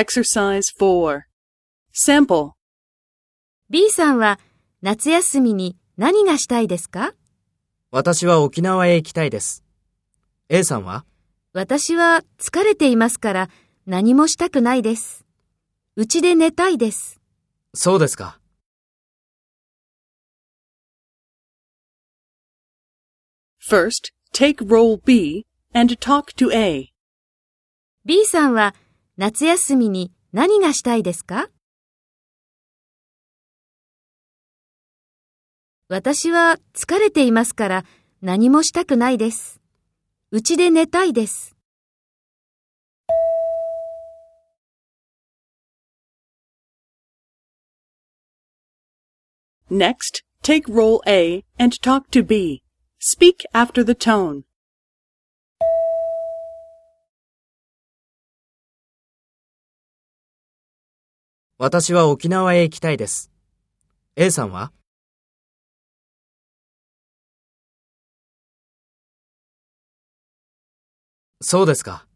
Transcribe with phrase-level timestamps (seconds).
[0.00, 1.24] Exercise 4.
[1.92, 2.52] Sample.
[3.68, 4.40] B さんは
[4.80, 7.12] 夏休みに何がしたいですか？
[7.90, 9.62] 私は沖縄へ行きたいです。
[10.48, 11.04] A さんは？
[11.52, 13.50] 私は疲れていますから
[13.84, 15.26] 何もしたくないです。
[15.96, 17.20] うちで寝たいです。
[17.74, 18.40] そうですか。
[23.68, 26.90] First, take role B and talk to A.
[28.06, 28.74] B さんは
[29.22, 31.50] 夏休みに何がしたいですか
[35.90, 37.84] 私は疲れていますから
[38.22, 39.60] 何もしたくないです。
[40.30, 41.54] うちで寝たいです。
[49.70, 52.62] Next, take role A and talk to B.
[52.98, 54.49] Speak after the tone.
[61.62, 63.30] 私は沖縄へ行きたいです。
[64.16, 64.72] A さんは？
[71.42, 72.06] そうですか。